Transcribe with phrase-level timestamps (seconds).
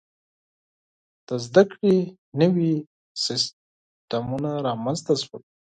[1.27, 1.97] •د زده کړې
[2.41, 2.73] نوي
[3.23, 5.43] سیستمونه رامنځته شول.